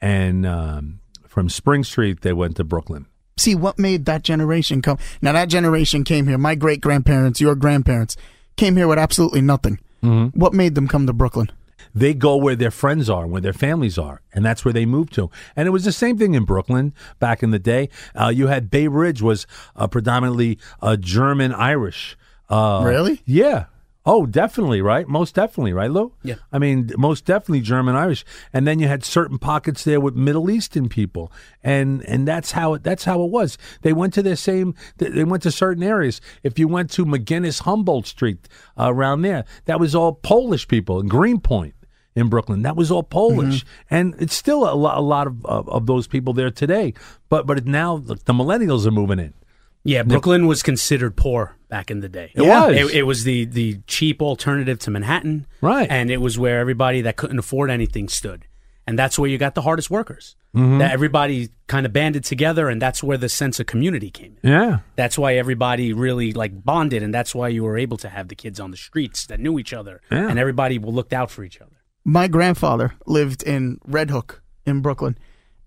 And 0.00 0.46
um, 0.46 1.00
from 1.26 1.48
Spring 1.48 1.84
Street, 1.84 2.22
they 2.22 2.32
went 2.32 2.56
to 2.56 2.64
Brooklyn. 2.64 3.06
See, 3.36 3.54
what 3.54 3.78
made 3.78 4.04
that 4.06 4.22
generation 4.22 4.82
come? 4.82 4.98
Now, 5.22 5.32
that 5.32 5.48
generation 5.48 6.04
came 6.04 6.26
here. 6.26 6.36
My 6.36 6.54
great 6.54 6.80
grandparents, 6.80 7.40
your 7.40 7.54
grandparents, 7.54 8.16
came 8.56 8.76
here 8.76 8.86
with 8.88 8.98
absolutely 8.98 9.40
nothing. 9.40 9.78
Mm-hmm. 10.02 10.38
What 10.38 10.52
made 10.52 10.74
them 10.74 10.88
come 10.88 11.06
to 11.06 11.12
Brooklyn? 11.12 11.50
They 11.94 12.14
go 12.14 12.36
where 12.36 12.54
their 12.54 12.70
friends 12.70 13.08
are, 13.10 13.26
where 13.26 13.40
their 13.40 13.52
families 13.52 13.98
are, 13.98 14.20
and 14.32 14.44
that's 14.44 14.64
where 14.64 14.72
they 14.72 14.86
moved 14.86 15.12
to. 15.14 15.30
And 15.56 15.66
it 15.66 15.70
was 15.70 15.84
the 15.84 15.92
same 15.92 16.18
thing 16.18 16.34
in 16.34 16.44
Brooklyn 16.44 16.94
back 17.18 17.42
in 17.42 17.50
the 17.50 17.58
day. 17.58 17.88
Uh, 18.14 18.28
you 18.28 18.46
had 18.46 18.70
Bay 18.70 18.86
Ridge 18.86 19.22
was 19.22 19.46
uh, 19.74 19.88
predominantly 19.88 20.58
uh, 20.80 20.96
German 20.96 21.52
Irish. 21.52 22.16
Uh, 22.48 22.82
Really? 22.84 23.22
Yeah. 23.24 23.66
Oh, 24.06 24.24
definitely, 24.24 24.80
right? 24.80 25.06
Most 25.06 25.34
definitely, 25.34 25.74
right, 25.74 25.90
Lou? 25.90 26.14
Yeah. 26.22 26.36
I 26.50 26.58
mean, 26.58 26.90
most 26.96 27.26
definitely 27.26 27.60
German 27.60 27.96
Irish, 27.96 28.24
and 28.50 28.66
then 28.66 28.78
you 28.78 28.88
had 28.88 29.04
certain 29.04 29.38
pockets 29.38 29.84
there 29.84 30.00
with 30.00 30.14
Middle 30.14 30.50
Eastern 30.50 30.88
people, 30.88 31.30
and 31.62 32.02
and 32.06 32.26
that's 32.26 32.52
how 32.52 32.72
it 32.74 32.82
that's 32.82 33.04
how 33.04 33.22
it 33.22 33.30
was. 33.30 33.58
They 33.82 33.92
went 33.92 34.14
to 34.14 34.22
their 34.22 34.36
same. 34.36 34.74
They 34.96 35.24
went 35.24 35.42
to 35.42 35.50
certain 35.50 35.82
areas. 35.82 36.20
If 36.42 36.58
you 36.58 36.66
went 36.66 36.90
to 36.92 37.04
McGuinness 37.04 37.62
Humboldt 37.62 38.06
Street 38.06 38.48
uh, 38.78 38.90
around 38.90 39.20
there, 39.20 39.44
that 39.66 39.78
was 39.78 39.94
all 39.94 40.14
Polish 40.14 40.66
people 40.66 40.98
in 40.98 41.08
Greenpoint 41.08 41.74
in 42.14 42.28
Brooklyn. 42.28 42.62
That 42.62 42.76
was 42.76 42.90
all 42.90 43.02
Polish, 43.02 43.66
and 43.90 44.14
it's 44.18 44.34
still 44.34 44.68
a 44.68 44.74
lot, 44.74 44.96
a 44.96 45.02
lot 45.02 45.26
of, 45.26 45.44
of 45.44 45.68
of 45.68 45.84
those 45.84 46.06
people 46.06 46.32
there 46.32 46.50
today. 46.50 46.94
But 47.28 47.46
but 47.46 47.66
now 47.66 47.98
the, 47.98 48.14
the 48.14 48.32
millennials 48.32 48.86
are 48.86 48.90
moving 48.90 49.18
in. 49.18 49.34
Yeah, 49.82 50.02
Brooklyn 50.02 50.46
was 50.46 50.62
considered 50.62 51.16
poor 51.16 51.56
back 51.68 51.90
in 51.90 52.00
the 52.00 52.08
day. 52.08 52.32
It 52.34 52.42
was. 52.42 52.74
It, 52.76 52.94
it 52.96 53.02
was 53.04 53.24
the 53.24 53.46
the 53.46 53.78
cheap 53.86 54.20
alternative 54.20 54.78
to 54.80 54.90
Manhattan, 54.90 55.46
Right. 55.60 55.88
And 55.90 56.10
it 56.10 56.18
was 56.20 56.38
where 56.38 56.60
everybody 56.60 57.00
that 57.02 57.16
couldn't 57.16 57.38
afford 57.38 57.70
anything 57.70 58.08
stood, 58.08 58.46
and 58.86 58.98
that's 58.98 59.18
where 59.18 59.30
you 59.30 59.38
got 59.38 59.54
the 59.54 59.62
hardest 59.62 59.90
workers. 59.90 60.36
Mm-hmm. 60.54 60.78
That 60.78 60.90
everybody 60.90 61.48
kind 61.68 61.86
of 61.86 61.92
banded 61.92 62.24
together, 62.24 62.68
and 62.68 62.82
that's 62.82 63.02
where 63.04 63.16
the 63.16 63.28
sense 63.28 63.60
of 63.60 63.66
community 63.66 64.10
came 64.10 64.36
in. 64.42 64.50
Yeah. 64.50 64.78
That's 64.96 65.16
why 65.16 65.36
everybody 65.36 65.92
really 65.92 66.32
like 66.32 66.64
bonded, 66.64 67.02
and 67.04 67.14
that's 67.14 67.34
why 67.34 67.48
you 67.48 67.62
were 67.62 67.78
able 67.78 67.96
to 67.98 68.08
have 68.08 68.26
the 68.28 68.34
kids 68.34 68.58
on 68.58 68.72
the 68.72 68.76
streets 68.76 69.26
that 69.26 69.38
knew 69.40 69.58
each 69.60 69.72
other, 69.72 70.00
Yeah. 70.10 70.28
and 70.28 70.38
everybody 70.40 70.78
looked 70.80 71.12
out 71.12 71.30
for 71.30 71.44
each 71.44 71.60
other. 71.60 71.76
My 72.04 72.26
grandfather 72.26 72.94
lived 73.06 73.44
in 73.44 73.78
Red 73.86 74.10
Hook 74.10 74.42
in 74.66 74.80
Brooklyn. 74.82 75.16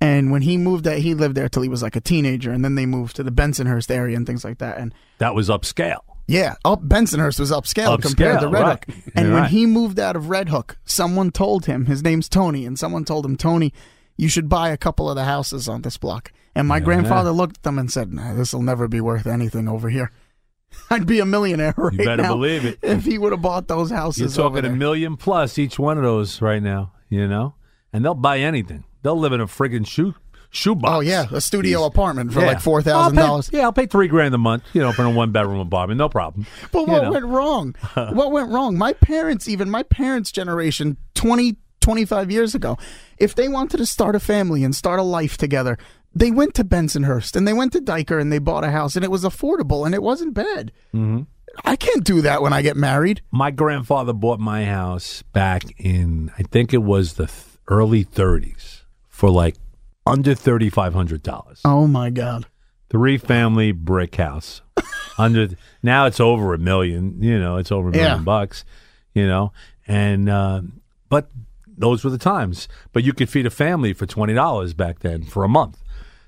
And 0.04 0.32
when 0.32 0.42
he 0.42 0.58
moved 0.58 0.84
there, 0.84 0.98
he 1.00 1.14
lived 1.14 1.36
there 1.36 1.48
till 1.48 1.62
he 1.64 1.70
was 1.70 1.82
like 1.82 1.96
a 1.96 2.02
teenager. 2.02 2.52
And 2.52 2.64
then 2.64 2.76
they 2.76 2.86
moved 2.86 3.16
to 3.16 3.24
the 3.24 3.32
Bensonhurst 3.32 3.90
area 3.90 4.18
and 4.18 4.28
things 4.28 4.44
like 4.44 4.58
that. 4.58 4.78
And 4.78 4.94
That 5.20 5.34
was 5.34 5.48
upscale. 5.50 6.02
yeah, 6.28 6.56
up 6.66 6.82
Bensonhurst 6.84 7.40
was 7.40 7.52
upscale, 7.52 7.98
Upscale, 7.98 8.02
compared 8.02 8.40
to 8.42 8.48
Red 8.48 8.62
right. 8.64 8.86
Hook. 8.86 8.96
And 9.16 9.26
You're 9.28 9.34
when 9.34 9.44
right. 9.44 9.52
he 9.52 9.66
moved 9.66 10.00
out 10.00 10.16
of 10.16 10.30
Red 10.30 10.50
Hook, 10.50 10.78
someone 10.86 11.32
told 11.32 11.66
him 11.66 11.86
his 11.86 12.04
name's 12.04 12.28
Tony, 12.30 12.66
and 12.66 12.78
someone 12.78 13.06
told 13.06 13.26
him, 13.26 13.38
Tony, 13.38 13.72
you 14.18 14.28
should 14.30 14.50
buy 14.50 14.70
a 14.70 14.78
couple 14.78 15.10
of 15.10 15.16
the 15.16 15.24
houses 15.24 15.68
on 15.70 15.82
this 15.84 15.98
block. 15.98 16.32
And 16.56 16.68
my 16.68 16.80
grandfather 16.80 17.32
looked 17.32 17.58
at 17.58 17.64
them 17.64 17.80
and 17.80 17.90
said, 17.92 18.14
Nah, 18.14 18.34
this 18.36 18.54
will 18.54 18.62
never 18.62 18.88
be 18.88 19.02
worth 19.02 19.26
anything 19.26 19.68
over 19.68 19.90
here. 19.90 20.12
I'd 20.90 21.06
be 21.08 21.20
a 21.20 21.26
millionaire 21.26 21.74
right 21.78 21.94
You 21.94 22.06
better 22.06 22.24
now 22.24 22.36
believe 22.36 22.66
it. 22.66 22.80
if 22.82 23.06
he 23.06 23.18
would 23.18 23.32
have 23.32 23.42
bought 23.42 23.68
those 23.68 23.90
houses. 23.90 24.36
You're 24.36 24.50
talking 24.50 24.66
a 24.66 24.76
million 24.76 25.18
plus 25.18 25.58
each 25.58 25.80
one 25.80 25.98
of 25.98 26.04
those 26.04 26.42
right 26.42 26.62
now, 26.62 26.92
you 27.10 27.28
know? 27.28 27.56
And 27.94 28.04
they'll 28.04 28.14
buy 28.16 28.40
anything. 28.40 28.84
They'll 29.04 29.20
live 29.20 29.34
in 29.34 29.42
a 29.42 29.48
friggin' 29.48 29.86
shoe 29.86 30.16
shoebox. 30.50 30.94
Oh 30.96 31.00
yeah, 31.02 31.26
a 31.32 31.42
studio 31.42 31.86
apartment 31.86 32.32
for 32.34 32.40
Yeah. 32.42 32.48
like 32.48 32.62
four 32.62 32.82
thousand 32.82 33.18
dollars. 33.18 33.50
Yeah, 33.52 33.62
I'll 33.64 33.74
pay 33.74 33.86
three 33.86 34.08
grand 34.08 34.34
a 34.36 34.38
month, 34.38 34.64
you 34.74 34.82
know, 34.82 34.92
for 34.92 35.04
a 35.04 35.10
one 35.10 35.32
bedroom 35.32 35.60
apartment. 35.60 35.98
No 35.98 36.10
problem. 36.10 36.46
But 36.72 36.82
You 36.88 36.94
what 36.94 37.04
know. 37.04 37.12
went 37.12 37.26
wrong? 37.26 37.76
what 37.94 38.32
went 38.32 38.50
wrong? 38.52 38.78
My 38.78 38.94
parents, 38.94 39.48
even 39.48 39.70
my 39.70 39.84
parents' 39.84 40.32
generation, 40.32 40.98
20, 41.16 41.58
25 41.82 42.32
years 42.32 42.56
ago, 42.56 42.78
if 43.18 43.36
they 43.36 43.48
wanted 43.50 43.78
to 43.78 43.86
start 43.86 44.16
a 44.16 44.20
family 44.20 44.64
and 44.64 44.76
start 44.76 45.00
a 45.00 45.04
life 45.04 45.38
together, 45.38 45.78
they 46.16 46.30
went 46.32 46.54
to 46.54 46.64
Bensonhurst 46.64 47.36
and 47.36 47.48
they 47.48 47.54
went 47.54 47.74
to 47.74 47.80
Dyker 47.82 48.22
and 48.22 48.32
they 48.32 48.38
bought 48.40 48.64
a 48.64 48.70
house 48.72 48.96
and 48.96 49.04
it 49.04 49.10
was 49.12 49.24
affordable 49.24 49.86
and 49.86 49.96
it 49.96 50.04
wasn't 50.04 50.34
bad. 50.36 50.72
Mm-hmm. 50.94 51.22
I 51.66 51.76
can't 51.76 52.04
do 52.04 52.22
that 52.22 52.42
when 52.44 52.54
I 52.54 52.62
get 52.62 52.78
married. 52.78 53.22
My 53.32 53.50
grandfather 53.52 54.14
bought 54.14 54.40
my 54.40 54.66
house 54.66 55.24
back 55.34 55.64
in, 55.80 56.32
I 56.38 56.44
think 56.44 56.74
it 56.74 56.84
was 56.84 57.14
the 57.14 57.26
th- 57.26 57.40
early 57.68 58.06
30s 58.06 58.83
for 59.24 59.30
like 59.32 59.56
under 60.06 60.36
$3,500. 60.36 61.62
Oh 61.64 61.88
my 61.88 62.10
God. 62.10 62.46
Three 62.90 63.18
family 63.18 63.72
brick 63.72 64.16
house. 64.16 64.62
under 65.18 65.48
now 65.82 66.08
it's 66.08 66.20
over 66.20 66.54
a 66.54 66.58
million. 66.58 67.24
You 67.24 67.40
know, 67.40 67.56
it's 67.56 67.72
over 67.72 67.88
a 67.88 67.92
million 67.94 68.18
Yeah. 68.18 68.24
bucks. 68.24 68.66
You 69.14 69.26
know, 69.26 69.54
and 69.88 70.28
uh, 70.28 70.64
but 71.08 71.30
those 71.68 72.04
were 72.04 72.10
the 72.10 72.18
times. 72.18 72.68
But 72.92 73.06
you 73.06 73.14
could 73.14 73.30
feed 73.30 73.46
a 73.46 73.50
family 73.50 73.94
for 73.94 74.06
twenty 74.06 74.34
dollars 74.34 74.74
back 74.74 75.00
then 75.00 75.24
for 75.24 75.46
a 75.46 75.48
month. 75.48 75.82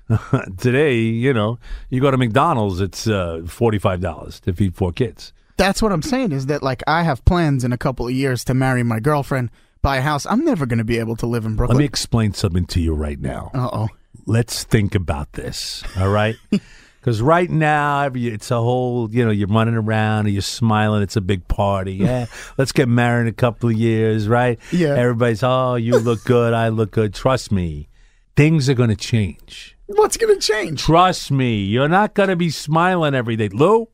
Today, 0.58 0.94
you 1.00 1.34
know, 1.34 1.58
you 1.90 2.00
go 2.00 2.10
to 2.10 2.16
McDonald's, 2.16 2.80
it's 2.80 3.06
uh, 3.06 3.42
forty 3.46 3.78
five 3.78 4.00
dollars 4.00 4.40
to 4.40 4.54
feed 4.54 4.74
four 4.74 4.90
kids. 4.92 5.34
That's 5.58 5.82
what 5.82 5.92
I'm 5.92 6.02
saying 6.02 6.32
is 6.32 6.46
that 6.46 6.62
like 6.62 6.82
I 6.86 7.02
have 7.02 7.24
plans 7.26 7.62
in 7.62 7.72
a 7.72 7.78
couple 7.78 8.06
of 8.06 8.12
years 8.14 8.42
to 8.44 8.54
marry 8.54 8.82
my 8.82 9.00
girlfriend, 9.00 9.50
buy 9.86 9.98
a 9.98 10.02
house. 10.02 10.26
I'm 10.26 10.44
never 10.44 10.66
going 10.66 10.78
to 10.78 10.84
be 10.84 10.98
able 10.98 11.14
to 11.14 11.26
live 11.26 11.44
in 11.44 11.54
Brooklyn. 11.54 11.76
Let 11.76 11.80
me 11.80 11.84
explain 11.84 12.34
something 12.34 12.66
to 12.66 12.80
you 12.80 12.92
right 12.92 13.20
now. 13.20 13.52
uh 13.54 13.68
oh. 13.72 13.88
let's 14.26 14.64
think 14.64 14.96
about 14.96 15.34
this, 15.34 15.84
all 15.96 16.08
right? 16.08 16.36
Because 17.00 17.22
right 17.22 17.48
now, 17.48 18.10
it's 18.12 18.50
a 18.50 18.56
whole, 18.56 19.08
you 19.14 19.24
know, 19.24 19.30
you're 19.30 19.46
running 19.46 19.76
around 19.76 20.26
and 20.26 20.34
you're 20.34 20.42
smiling. 20.42 21.04
It's 21.04 21.14
a 21.14 21.20
big 21.20 21.46
party. 21.46 21.92
Yeah, 22.06 22.26
let's 22.58 22.72
get 22.72 22.88
married 22.88 23.22
in 23.22 23.26
a 23.28 23.32
couple 23.32 23.70
of 23.70 23.76
years, 23.76 24.26
right? 24.26 24.58
Yeah. 24.72 24.96
Everybody's, 24.96 25.44
oh, 25.44 25.76
you 25.76 25.96
look 26.00 26.24
good. 26.24 26.52
I 26.52 26.70
look 26.70 26.90
good. 26.90 27.14
Trust 27.14 27.52
me, 27.52 27.88
things 28.34 28.68
are 28.68 28.74
going 28.74 28.90
to 28.90 28.96
change. 28.96 29.76
What's 29.86 30.16
going 30.16 30.34
to 30.34 30.40
change? 30.44 30.82
Trust 30.82 31.30
me, 31.30 31.62
you're 31.62 31.88
not 31.88 32.14
going 32.14 32.28
to 32.28 32.34
be 32.34 32.50
smiling 32.50 33.14
every 33.14 33.36
day. 33.36 33.50
Lou, 33.50 33.86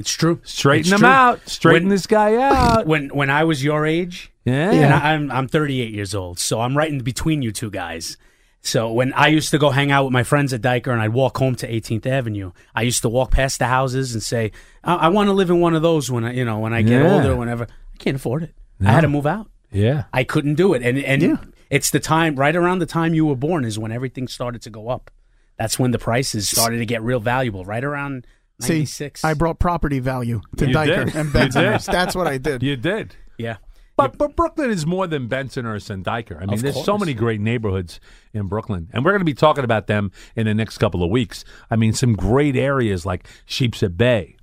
It's 0.00 0.10
true. 0.12 0.40
straighten 0.44 0.80
It's 0.80 0.90
him 0.92 0.98
true. 1.00 1.08
out. 1.08 1.48
Straighten 1.48 1.84
When- 1.84 1.90
this 1.90 2.06
guy 2.06 2.34
out. 2.36 2.86
When 2.86 3.10
when 3.10 3.30
I 3.30 3.44
was 3.44 3.62
your 3.62 3.86
age, 3.86 4.32
Yeah. 4.44 4.72
and 4.72 4.92
I, 4.94 5.12
I'm 5.12 5.30
I'm 5.30 5.46
38 5.46 5.92
years 5.92 6.14
old, 6.14 6.38
so 6.40 6.60
I'm 6.60 6.76
right 6.76 6.90
in 6.90 7.00
between 7.00 7.42
you 7.42 7.52
two 7.52 7.70
guys. 7.70 8.16
So 8.62 8.90
when 8.92 9.12
I 9.14 9.28
used 9.28 9.50
to 9.52 9.58
go 9.58 9.70
hang 9.70 9.90
out 9.90 10.04
with 10.04 10.12
my 10.12 10.22
friends 10.22 10.52
at 10.52 10.60
Dyker 10.60 10.92
and 10.92 11.00
I'd 11.00 11.14
walk 11.14 11.38
home 11.38 11.54
to 11.56 11.66
18th 11.66 12.06
Avenue, 12.06 12.52
I 12.74 12.82
used 12.82 13.00
to 13.02 13.08
walk 13.08 13.30
past 13.30 13.58
the 13.58 13.66
houses 13.66 14.12
and 14.14 14.22
say, 14.22 14.52
"I, 14.84 14.94
I 14.94 15.08
want 15.08 15.28
to 15.28 15.32
live 15.32 15.48
in 15.50 15.60
one 15.60 15.74
of 15.74 15.82
those 15.82 16.10
when 16.10 16.24
I, 16.24 16.32
you 16.32 16.44
know, 16.44 16.58
when 16.58 16.72
I 16.74 16.82
get 16.82 17.02
Yeah. 17.02 17.14
older. 17.14 17.36
Whenever 17.36 17.64
I 17.64 17.96
can't 17.98 18.16
afford 18.16 18.42
it, 18.42 18.54
I 18.84 18.92
had 18.92 19.00
to 19.02 19.08
move 19.08 19.26
out. 19.26 19.48
Yeah. 19.72 20.04
I 20.12 20.24
couldn't 20.24 20.54
do 20.56 20.72
it, 20.74 20.82
and 20.82 20.98
and 20.98 21.22
Yeah. 21.22 21.36
it's 21.70 21.90
the 21.90 22.00
time 22.00 22.36
right 22.36 22.56
around 22.56 22.78
the 22.80 22.86
time 22.86 23.12
you 23.14 23.24
were 23.26 23.36
born 23.36 23.64
is 23.64 23.78
when 23.78 23.92
everything 23.92 24.28
started 24.28 24.62
to 24.62 24.70
go 24.70 24.88
up. 24.88 25.10
That's 25.58 25.78
when 25.78 25.90
the 25.90 25.98
prices 25.98 26.48
started 26.48 26.78
to 26.78 26.86
get 26.86 27.02
real 27.02 27.20
valuable. 27.20 27.64
Right 27.66 27.84
around 27.84 28.26
See, 28.60 28.86
I 29.24 29.34
brought 29.34 29.58
property 29.58 29.98
value 30.00 30.40
to 30.56 30.68
You 30.68 30.74
Dyker 30.74 31.04
did. 31.06 31.16
and 31.16 31.32
You. 31.32 31.40
Bensonhurst. 31.40 31.86
That's 31.86 32.14
what 32.14 32.26
I 32.26 32.38
did. 32.38 32.62
You 32.62 32.76
did. 32.76 33.16
yeah. 33.38 33.56
But, 33.96 34.16
but 34.16 34.34
Brooklyn 34.34 34.70
is 34.70 34.86
more 34.86 35.06
than 35.06 35.28
Bensonhurst 35.28 35.90
and 35.90 36.02
Dyker. 36.02 36.36
I 36.38 36.46
mean, 36.46 36.54
Of 36.54 36.62
there's 36.62 36.74
so 36.74 36.92
course. 36.92 37.00
many 37.00 37.12
great 37.12 37.38
neighborhoods 37.40 38.00
in 38.32 38.46
Brooklyn, 38.46 38.88
and 38.94 39.04
we're 39.04 39.10
going 39.10 39.20
to 39.20 39.26
be 39.26 39.34
talking 39.34 39.62
about 39.62 39.88
them 39.88 40.10
in 40.34 40.46
the 40.46 40.54
next 40.54 40.78
couple 40.78 41.02
of 41.04 41.10
weeks. 41.10 41.44
I 41.70 41.76
mean, 41.76 41.92
some 41.92 42.14
great 42.14 42.56
areas 42.56 43.04
like 43.04 43.26
Sheepshead 43.46 43.98
Bay, 43.98 44.36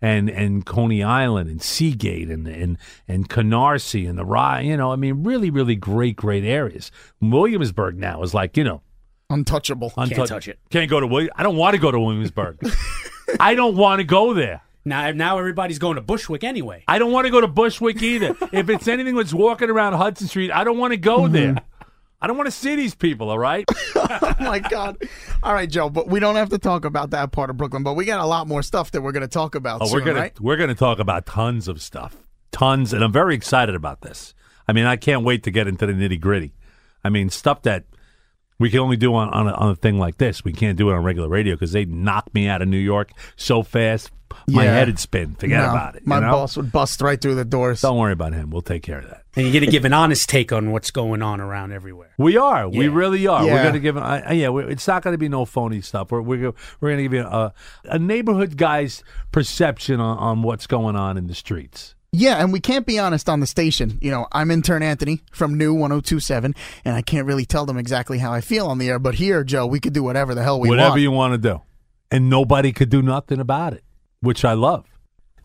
and 0.00 0.30
and 0.30 0.64
Coney 0.64 1.02
Island 1.02 1.50
and 1.50 1.60
Seagate 1.60 2.28
and 2.30 2.46
and 2.46 2.78
and 3.08 3.28
Canarsie 3.28 4.08
and 4.08 4.16
the 4.16 4.24
Rye. 4.24 4.60
You 4.60 4.76
know, 4.76 4.92
I 4.92 4.96
mean, 4.96 5.24
really, 5.24 5.50
really 5.50 5.74
great, 5.74 6.14
great 6.14 6.44
areas. 6.44 6.92
Williamsburg 7.20 7.98
now 7.98 8.22
is 8.22 8.32
like 8.32 8.56
you 8.56 8.62
know, 8.62 8.80
Untouchable. 9.28 9.90
untouch- 9.96 10.28
touch 10.28 10.46
it. 10.46 10.60
Can't 10.70 10.88
go 10.88 11.00
to 11.00 11.06
William. 11.08 11.32
I 11.34 11.42
don't 11.42 11.56
want 11.56 11.74
to 11.74 11.80
go 11.80 11.90
to 11.90 11.98
Williamsburg. 11.98 12.58
I 13.38 13.54
don't 13.54 13.76
want 13.76 14.00
to 14.00 14.04
go 14.04 14.34
there. 14.34 14.62
Now 14.84 15.10
now 15.12 15.38
everybody's 15.38 15.78
going 15.78 15.96
to 15.96 16.00
Bushwick 16.00 16.42
anyway. 16.42 16.84
I 16.88 16.98
don't 16.98 17.12
want 17.12 17.26
to 17.26 17.30
go 17.30 17.40
to 17.40 17.48
Bushwick 17.48 18.02
either. 18.02 18.34
if 18.52 18.68
it's 18.68 18.88
anything 18.88 19.14
that's 19.14 19.34
walking 19.34 19.70
around 19.70 19.94
Hudson 19.94 20.26
Street, 20.26 20.50
I 20.50 20.64
don't 20.64 20.78
want 20.78 20.92
to 20.92 20.96
go 20.96 21.20
mm-hmm. 21.20 21.32
there. 21.32 21.56
I 22.22 22.26
don't 22.26 22.36
want 22.36 22.48
to 22.48 22.52
see 22.52 22.76
these 22.76 22.94
people, 22.94 23.30
all 23.30 23.38
right? 23.38 23.64
oh 23.96 24.34
my 24.40 24.58
God. 24.58 25.02
All 25.42 25.54
right, 25.54 25.70
Joe, 25.70 25.88
but 25.88 26.06
we 26.06 26.20
don't 26.20 26.36
have 26.36 26.50
to 26.50 26.58
talk 26.58 26.84
about 26.84 27.10
that 27.10 27.32
part 27.32 27.48
of 27.48 27.56
Brooklyn, 27.56 27.82
but 27.82 27.94
we 27.94 28.04
got 28.04 28.20
a 28.20 28.26
lot 28.26 28.46
more 28.46 28.62
stuff 28.62 28.90
that 28.90 29.00
we're 29.00 29.12
going 29.12 29.22
to 29.22 29.28
talk 29.28 29.54
about 29.54 29.80
Oh, 29.80 29.86
soon, 29.86 29.94
we're 29.94 30.04
gonna 30.04 30.20
right? 30.20 30.40
we're 30.40 30.56
gonna 30.56 30.74
talk 30.74 30.98
about 30.98 31.24
tons 31.24 31.66
of 31.66 31.80
stuff, 31.80 32.16
tons, 32.52 32.92
and 32.92 33.02
I'm 33.02 33.12
very 33.12 33.34
excited 33.34 33.74
about 33.74 34.02
this. 34.02 34.34
I 34.68 34.72
mean, 34.72 34.84
I 34.84 34.96
can't 34.96 35.24
wait 35.24 35.44
to 35.44 35.50
get 35.50 35.66
into 35.66 35.86
the 35.86 35.92
nitty 35.92 36.20
gritty. 36.20 36.52
I 37.02 37.08
mean, 37.08 37.30
stuff 37.30 37.62
that 37.62 37.84
we 38.60 38.70
can 38.70 38.78
only 38.78 38.96
do 38.96 39.12
on 39.14 39.28
on 39.30 39.48
a, 39.48 39.52
on 39.52 39.70
a 39.70 39.74
thing 39.74 39.98
like 39.98 40.18
this. 40.18 40.44
We 40.44 40.52
can't 40.52 40.78
do 40.78 40.90
it 40.90 40.94
on 40.94 41.02
regular 41.02 41.28
radio 41.28 41.54
because 41.56 41.72
they'd 41.72 41.90
knock 41.90 42.32
me 42.32 42.46
out 42.46 42.62
of 42.62 42.68
New 42.68 42.76
York 42.78 43.10
so 43.34 43.64
fast, 43.64 44.12
my 44.46 44.64
Yeah. 44.64 44.74
head 44.74 44.86
would 44.88 44.98
spin. 45.00 45.34
Forget 45.34 45.58
No, 45.64 45.70
about 45.70 45.96
it. 45.96 46.06
My 46.06 46.20
know? 46.20 46.30
boss 46.30 46.56
would 46.56 46.70
bust 46.70 47.00
right 47.00 47.20
through 47.20 47.34
the 47.34 47.44
doors. 47.44 47.80
Don't 47.80 47.98
worry 47.98 48.12
about 48.12 48.32
him. 48.34 48.50
We'll 48.50 48.62
take 48.62 48.84
care 48.84 48.98
of 48.98 49.08
that. 49.08 49.24
And 49.36 49.46
you 49.46 49.52
got 49.52 49.64
to 49.64 49.70
give 49.70 49.84
an 49.84 49.92
honest 49.92 50.28
take 50.28 50.52
on 50.52 50.72
what's 50.72 50.90
going 50.90 51.22
on 51.22 51.40
around 51.40 51.72
everywhere. 51.72 52.10
We 52.18 52.36
are. 52.36 52.68
We 52.68 52.86
Yeah. 52.86 52.90
really 52.92 53.26
are. 53.28 53.42
We're 53.44 53.50
Yeah. 53.50 53.62
going 53.62 53.74
to 53.74 53.80
give. 53.80 53.96
Uh, 53.96 54.20
yeah, 54.32 54.48
we're, 54.48 54.68
it's 54.68 54.86
not 54.88 55.02
going 55.02 55.14
to 55.14 55.18
be 55.18 55.28
no 55.28 55.44
phony 55.44 55.80
stuff. 55.80 56.10
We're 56.12 56.20
we're, 56.20 56.36
go- 56.50 56.54
we're 56.80 56.90
going 56.90 56.98
to 56.98 57.02
give 57.04 57.12
you 57.14 57.22
a, 57.26 57.52
a 57.84 57.98
neighborhood 57.98 58.56
guy's 58.56 59.02
perception 59.32 60.00
on, 60.00 60.18
on 60.18 60.42
what's 60.42 60.66
going 60.66 60.96
on 60.96 61.16
in 61.16 61.26
the 61.28 61.34
streets. 61.34 61.94
Yeah, 62.12 62.42
and 62.42 62.52
we 62.52 62.58
can't 62.58 62.86
be 62.86 62.98
honest 62.98 63.28
on 63.28 63.38
the 63.38 63.46
station. 63.46 63.98
You 64.00 64.10
know, 64.10 64.26
I'm 64.32 64.50
intern 64.50 64.82
Anthony 64.82 65.22
from 65.30 65.56
New 65.56 65.72
1027, 65.74 66.56
and 66.84 66.96
I 66.96 67.02
can't 67.02 67.24
really 67.26 67.44
tell 67.44 67.66
them 67.66 67.78
exactly 67.78 68.18
how 68.18 68.32
I 68.32 68.40
feel 68.40 68.66
on 68.66 68.78
the 68.78 68.88
air. 68.88 68.98
But 68.98 69.14
here, 69.14 69.44
Joe, 69.44 69.66
we 69.66 69.78
could 69.78 69.92
do 69.92 70.02
whatever 70.02 70.34
the 70.34 70.42
hell 70.42 70.58
we 70.58 70.68
whatever 70.68 70.82
want. 70.82 70.90
Whatever 70.90 71.02
you 71.02 71.10
want 71.12 71.34
to 71.34 71.38
do. 71.38 71.62
And 72.10 72.28
nobody 72.28 72.72
could 72.72 72.88
do 72.88 73.00
nothing 73.00 73.38
about 73.38 73.74
it, 73.74 73.84
which 74.20 74.44
I 74.44 74.54
love. 74.54 74.86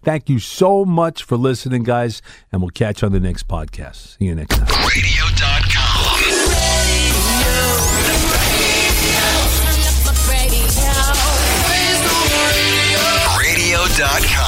Thank 0.03 0.27
you 0.27 0.39
so 0.39 0.85
much 0.85 1.23
for 1.23 1.37
listening, 1.37 1.83
guys, 1.83 2.23
and 2.51 2.61
we'll 2.61 2.71
catch 2.71 3.01
you 3.03 3.07
on 3.07 3.11
the 3.11 3.19
next 3.19 3.47
podcast. 3.47 4.17
See 4.17 4.25
you 4.25 4.33
next 4.35 4.55
time. 4.57 4.67
Radio.com. 4.67 6.21
Radio. 13.39 13.77
Radio. 13.77 14.44